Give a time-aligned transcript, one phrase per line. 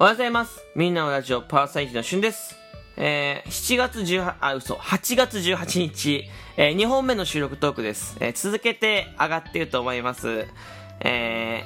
[0.00, 0.64] おはようございます。
[0.74, 2.56] みんなのラジオパーサイティのしゅんです。
[2.96, 6.24] えー、7月18、あ、嘘、8月18日、
[6.56, 8.16] えー、2本目の収録トークです。
[8.18, 10.46] えー、続けて上がっていると思います。
[11.00, 11.64] え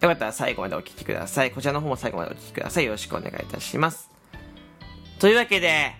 [0.00, 1.50] ー、よかったら最後までお聞きください。
[1.50, 2.86] こちらの方も最後までお聞きください。
[2.86, 4.08] よろしくお願いいたします。
[5.18, 5.92] というわけで、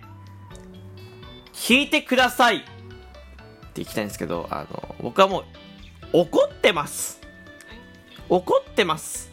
[1.53, 2.61] 聞いてくださいっ
[3.75, 5.43] ていきたいんですけど、あの、僕はもう、
[6.13, 7.21] 怒ってます。
[8.27, 9.29] 怒ってます。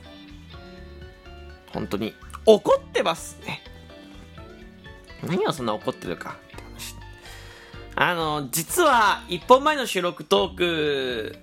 [1.73, 2.15] 本当に。
[2.47, 3.63] 怒ってますね。
[5.27, 6.95] 何をそんな怒ってるかって話。
[7.97, 11.37] あの、実は、一本前の収録トーク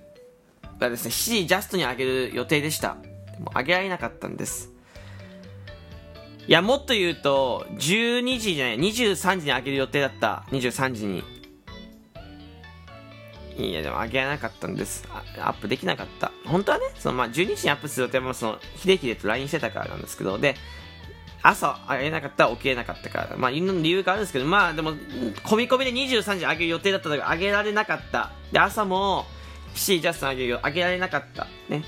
[0.78, 2.96] がですね、7時ジャストに上げる予定でした。
[3.32, 4.72] でも上げられなかったんです。
[6.46, 10.44] いや、もっと言うと、12時じゃない、23時に上げる予定だった。
[10.50, 11.24] 23時に。
[13.56, 15.08] いや、でも上げられなかったんです。
[15.38, 16.32] アップできなかった。
[16.44, 20.56] 本当はね、そのまあ12時にアップする予定も、その、ひでひでと LINE してたからなんですけど、で、
[21.46, 24.92] 朝上げなかったら起きれなかったから、まあ、いろんな理由があるんですけど、まあ、でも、
[25.44, 28.32] 込み込みで23時上げる予定だったんだけど、上げられなかった。
[28.50, 29.26] で、朝も、
[29.74, 31.46] 7時ジャスト上げるよ、上げられなかった。
[31.68, 31.84] ね。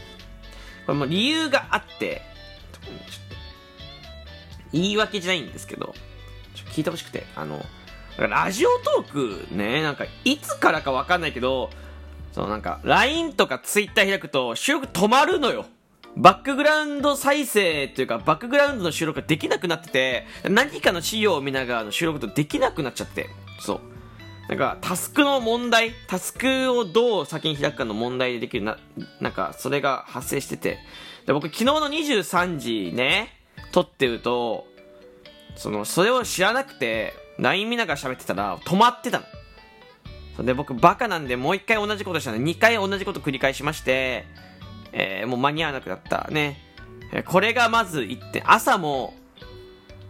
[0.84, 2.20] これも理由があって、
[2.72, 3.00] ちょっと
[4.74, 5.94] 言い訳じゃないんですけど、
[6.54, 7.64] ちょ聞いてほしくて、あの、
[8.18, 11.70] ラジオトークね、なんか、いつからかわかんないけど、
[12.32, 15.64] そのなんか、LINE とか Twitter 開くと、収録止まるのよ。
[16.17, 23.28] バックグラウンド再生というか、バックグラウンドの収録ができなくなってて、何かの資料を見ながらの収録とできなくなっちゃって、
[23.61, 23.81] そう。
[24.48, 28.78] なんか、タスクの問題、タスクをどう先に開くかの問題でできるな、
[29.20, 30.78] なんか、それが発生してて。
[31.27, 33.28] で、僕、昨日の23時ね、
[33.73, 34.67] 撮ってると、
[35.56, 39.23] その、それを知らなくて、LINE 見ながら喋ってたら、止まってた
[40.39, 40.45] の。
[40.45, 44.25] で、僕、バカなんで、もう一回同じことしたので、2回同じこと繰り返しまして、
[44.98, 46.58] えーもう間に合わなくなったね。
[47.27, 48.51] これがまず1点。
[48.51, 49.14] 朝も、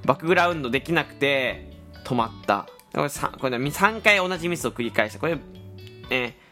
[0.05, 1.69] バックグラウンドできなくて、
[2.05, 2.69] 止まった。
[2.93, 5.19] これ 3, これ、3回同じミスを繰り返した。
[5.19, 5.37] これ、
[6.11, 6.47] えー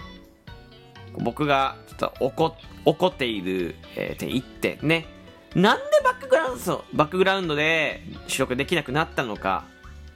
[1.16, 5.06] 僕がちょっと怒怒っている、えー点1点ね。
[5.54, 9.64] なんでバックグラウンド、バックグラウンドで収録できなくなったのか、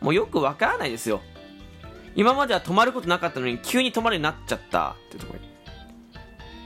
[0.00, 1.21] もうよくわからないですよ。
[2.17, 5.47] 今までは止まることなかったのに、急に止まるようになっちゃったっていうところに。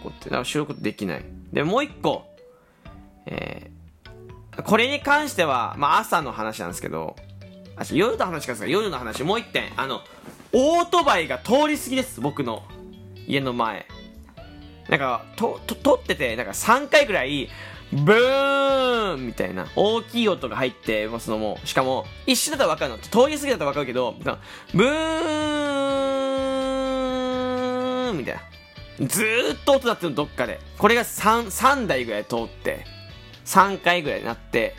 [0.02, 1.24] こうやって、だから収録できない。
[1.52, 2.24] で、もう一個、
[3.26, 3.72] えー
[4.64, 7.16] これに関しては、まあ朝の話なんですけど、
[7.74, 8.54] あ夜の話か。
[8.66, 10.02] 夜の話、もう一点、あの、
[10.52, 12.62] オートバイが通り過ぎです、僕の
[13.26, 13.86] 家の前。
[14.90, 17.48] なんか、と、と、撮ってて、なんか3回ぐらい、
[17.92, 19.26] ブーン！
[19.26, 22.98] みたいな、大きい音が入って、もうそのもう、しかも、一瞬だったらわかるの。
[22.98, 24.14] 通り過ぎだったらわかるけど、
[24.74, 24.92] ブー
[28.12, 28.18] ン！
[28.18, 28.40] みたいな。
[29.00, 30.60] ずーっと音鳴ってるの、どっかで。
[30.78, 32.84] これが3、3台ぐらい通って、
[33.44, 34.74] 3回ぐらいになって、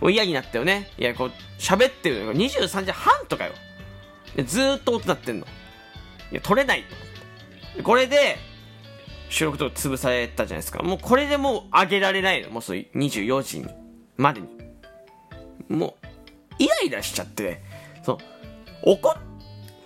[0.00, 0.90] もう嫌になったよね。
[0.98, 3.52] いや、こう、喋ってるのが23時半とかよ。
[4.44, 5.46] ずーっと音鳴ってんの。
[6.32, 6.84] いや、取れない。
[7.82, 8.36] これで、
[9.30, 10.82] 収録とか潰されたじゃないですか。
[10.82, 12.50] もうこれでもう上げられないの。
[12.50, 13.66] もうそう24時に、
[14.16, 14.48] までに。
[15.68, 16.06] もう、
[16.58, 17.62] イライラしちゃって、
[18.04, 18.18] そう、
[18.82, 19.16] 怒っ、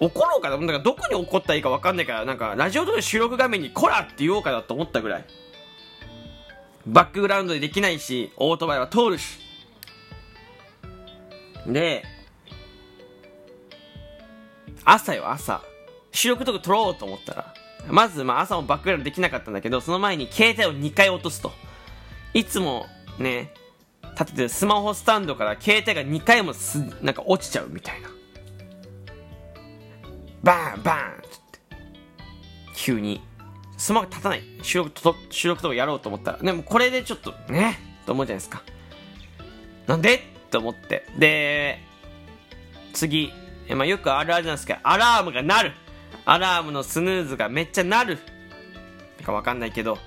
[0.00, 0.56] 怒ろうかな。
[0.56, 5.24] なんかどこに怒ったらいいか分かんないから、なんかラジオとか収録画面にコラって言おうかなと思ったぐらい。
[6.86, 9.38] バックグラウンドでできないし、オートバイは通るし。
[11.66, 12.04] で、
[14.84, 15.60] 朝よ、朝。
[16.12, 17.54] 収録とか撮ろうと思ったら、
[17.88, 21.52] まず、まあ朝もバックグラウンドできなかったんだけど、その前に携帯を2回落とすと。
[22.32, 22.86] いつも
[23.18, 23.52] ね、
[24.12, 28.08] 立ててるスマホスタンドから携帯が2回もす、なんか落ちちゃうみたいな。
[30.42, 31.60] バーンバーンっつって。
[32.74, 33.20] 急に。
[33.76, 34.42] スマホ立たない。
[34.62, 36.38] 収録と、収録とかやろうと思ったら。
[36.38, 38.62] でもこれでちょっと、ね、と思うじゃないですか。
[39.86, 40.22] なんで？
[40.50, 41.06] と思って。
[41.18, 41.78] で、
[42.92, 43.32] 次。
[43.70, 45.72] まあ、よくあるあるなんですけど、アラームが鳴る。
[46.24, 48.18] アラームのスヌーズがめっちゃ鳴る。
[49.24, 49.98] かわかんないけど、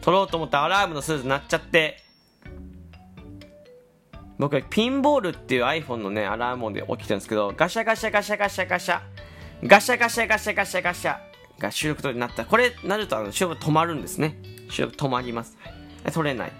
[0.00, 2.02] 撮ろうと思ったアラームのスヌーズ鳴っちゃって、
[4.38, 9.00] 僕ピンボールっていう iPhone のね、アラーム音で起きてるんですけど、ガシャガシャガシャガシャガシャ、
[9.64, 11.18] ガシャガシャガシャガシャガシャ
[11.58, 12.44] が収録とになった。
[12.44, 14.36] これなるとあの収録止まるんですね。
[14.70, 15.56] 収録止まります。
[16.02, 16.52] はい、撮れない。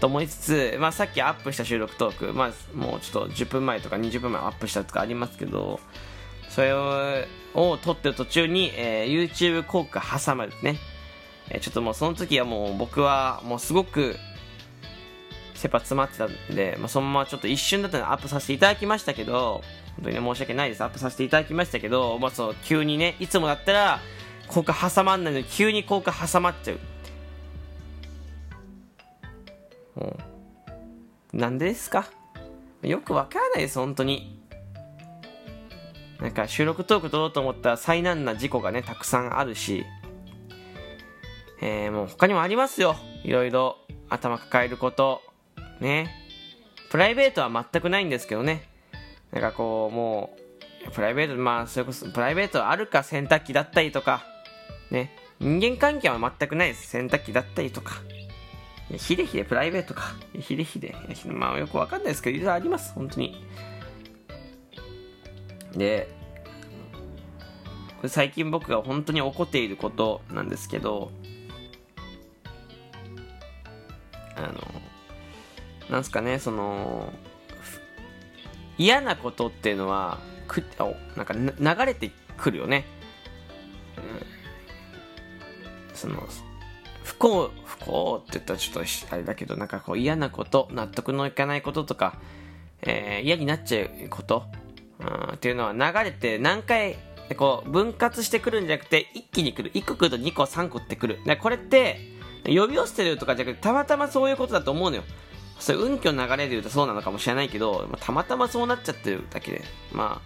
[0.00, 5.80] と思いつつ、まあ、さっきアップした収録トーク、まあ、もうちょっと10分前とか20分前アップしたとかありますけど、
[6.50, 7.24] それを
[7.54, 10.76] を撮ってる途中に、えー YouTube 広告が挟まるね。
[11.48, 14.16] えーちょっともうその時はもう僕はもうすごく
[15.64, 19.62] 切羽詰まってたんで、まあ、そのままちょっと一瞬だったのでアップさせていただきましたけど、
[19.96, 20.82] 本当にね、申し訳ないです。
[20.82, 24.00] アップさせていただきましたけど、まあ、そう、急にね、いつもだったら、
[24.48, 26.78] 効果挟まんないのに急に効果挟まっちゃう。
[30.00, 30.18] も
[31.32, 32.06] うなんでですか？
[32.82, 34.38] よくわからないです本当に。
[36.20, 39.84] なんか収録トーク撮ろうと思ったら災難な事故がねたくさんあるし。
[41.62, 42.96] えー、もう他にもありますよ。
[43.22, 43.78] いろいろ
[44.10, 45.22] 頭抱えること。
[45.80, 46.10] ね。
[46.90, 48.68] プライベートは全くないんですけどね。
[49.32, 50.36] なんかこうも
[50.86, 54.24] うプライベートまあそれこそプライベートあるか洗濯機だったりとか。
[54.90, 55.16] ね。
[55.40, 56.86] 人間関係は全くないです。
[56.88, 57.94] 洗濯機だったりとか。
[58.96, 60.14] ヒデヒデプライベートか。
[60.38, 60.94] ヒデヒデ。
[61.26, 62.92] まあよくわかんないですけどいろいろあります。
[62.92, 63.44] 本当に。
[65.76, 66.08] で
[68.06, 71.10] 最近僕が本当に怒っていることなんですけど。
[75.94, 77.12] なんすかねその
[78.78, 80.18] 嫌なことっていうのは
[80.48, 80.64] く
[81.16, 82.84] なんか流れてくるよね、
[83.96, 84.00] う
[85.92, 86.26] ん、その
[87.04, 92.18] 不幸不幸って言ったらちょっとあれだけどなんかこう嫌なこと納得のいかないこととか、
[92.82, 94.46] えー、嫌になっちゃうこと、
[94.98, 96.96] うん、っていうのは流れて何回
[97.36, 99.70] こう分割してくるんじゃなくて一気に来る。
[99.72, 101.20] 1個来ると2個3個ってくる。
[101.40, 102.00] これって
[102.46, 105.04] 呼び寄せてるとかじゃなくてたまたまそういうことだと思うのよ。
[105.58, 109.62] それ運気の流れで言うとそうなのかもしれないけど、まあ、たまたまそうなっちゃってるだけで
[109.92, 110.20] ま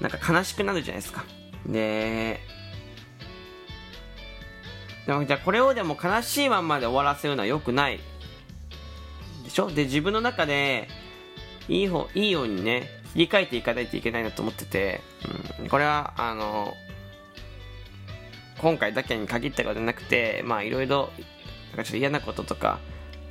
[0.00, 1.24] あなんか悲しくなるじゃないですか。
[1.66, 2.40] で
[5.06, 8.00] でもじゃあこれをでも悲しいまんまで終わらせるのは良くない。
[9.44, 9.70] でしょ？
[9.70, 10.88] で自分の中で
[11.68, 15.00] いい方いいようにね切り替えていかないといけないなと思ってて、
[15.60, 16.74] うん、これはあの
[18.58, 21.10] 今回だけに限ったことじゃなくてまあいろいろ
[21.70, 22.78] なんかちょっと嫌なこととか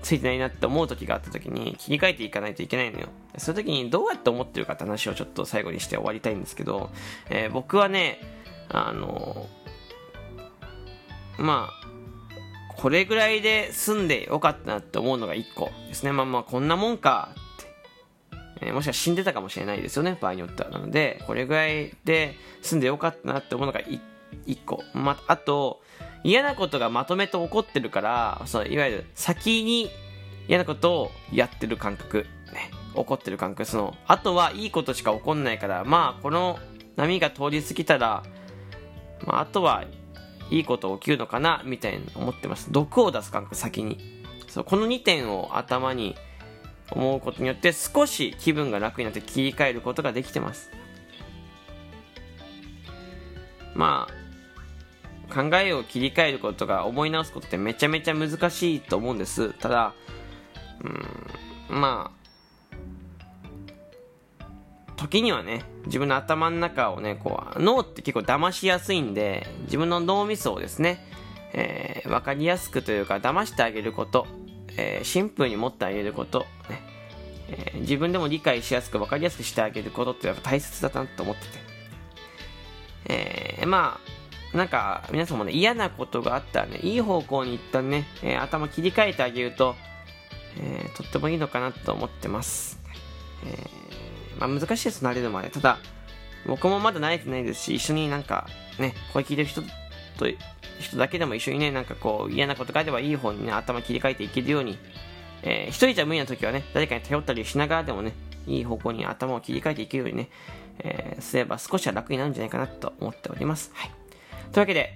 [0.05, 3.07] ついてないなって思う時があった時に切り替えていかないといけないのよ。
[3.39, 6.91] そういう時にどうやって思ってるかって話をちょっと最後にして終わりたいんですけど、
[7.31, 8.19] えー、僕はね
[8.69, 9.47] あの
[11.39, 11.87] まあ
[12.77, 16.11] これぐらいで済んでよかったなって思うのが1個ですね。
[16.11, 20.69] まあまあこんなもんかって、えー、もしか死んでたかもしれないですよね場合によっては。
[20.69, 23.99] なのでこれぐらいで済んでよかったなって思うのが 1,
[24.65, 25.81] 個、まあと
[26.25, 29.91] 嫌なことがまとめて起こってるからそのいわゆる先に
[30.47, 33.69] 嫌なことをやってる感覚、ね、起こってる感覚。
[33.69, 36.57] そのあとはいいことしか起こんないからまあこの
[36.95, 38.23] 波が通り過ぎたら、
[39.23, 39.85] まあ、あとは
[40.49, 42.71] いいこと起きるのかなみたいに思ってます。
[42.71, 44.23] 毒を出す感覚先に。
[44.47, 46.15] そうこの2点を頭に
[46.89, 50.71] 思うことによって少し気分が楽になって切り替えることができてます。
[53.75, 54.24] まあ
[55.33, 59.53] 考えを切り替えることが思い直すことってめちゃめちゃ難しいと思うんです。
[59.53, 59.93] ただ
[61.69, 62.25] うんまあ
[64.95, 71.05] 時にはね自分の頭の中をねこう脳って結構騙しやすいんで自分の脳みそをですね、
[71.53, 74.25] えー、分かりやすくというか騙してあげること、
[74.77, 76.39] えー、シンプルに持ってあげること、
[76.69, 76.81] ね
[77.49, 81.47] えー、自分でも理解しやすく分かりやすくしてあげることってやっぱ大切だなと思ってて、
[83.07, 84.14] えー、まあ
[84.55, 89.75] なんか皆さんもね嫌なことがあったらねいい方向に一旦ね、えー、頭切り替えてあげると、
[90.59, 92.79] えー、とってもいいのかなと思ってます、
[93.45, 95.49] えー、まあ、難しいです慣れるまで。
[95.49, 95.77] ただ
[96.47, 98.47] 僕もまだ慣れてないですし一緒になんか
[98.79, 100.27] ねこれ聞いてる人と
[100.79, 104.77] 人だけでも一緒にねなんかこう嫌なことがあればいい方にね頭切り替えていけるように、
[105.41, 108.13] えー、一人じゃ無理な時はね誰かに頼ったりしながらでもね
[108.47, 110.29] いい方向に頭を切り替えていけるようにね、
[110.79, 113.71] えー、すれば少しは楽になるんじゃないかなと思っております。
[113.73, 114.04] はい。
[114.55, 114.93] というわけで、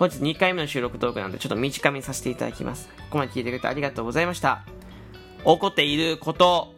[0.00, 2.88] 本日2回目の収録動画なので、ちょっと短めにさせていただきます。
[2.88, 4.64] ここまで聞いてくれてありがとうございました。
[5.44, 6.74] 起こっていること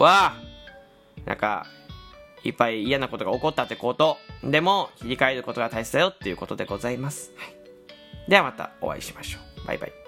[0.00, 0.34] は、
[1.24, 1.64] なんか、
[2.42, 7.30] いっぱい嫌なことが起こったってことでも切り替えることが大切だよっていうことでございます。
[7.36, 7.54] はい。
[8.28, 9.66] ではまたお会いしましょう。
[9.68, 10.03] バイバイ。